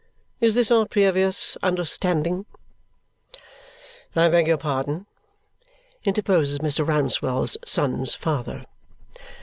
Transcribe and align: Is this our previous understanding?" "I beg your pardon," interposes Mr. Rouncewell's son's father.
Is 0.39 0.55
this 0.55 0.71
our 0.71 0.87
previous 0.87 1.57
understanding?" 1.61 2.47
"I 4.15 4.29
beg 4.29 4.47
your 4.47 4.57
pardon," 4.57 5.05
interposes 6.03 6.57
Mr. 6.57 6.83
Rouncewell's 6.83 7.55
son's 7.63 8.15
father. 8.15 8.65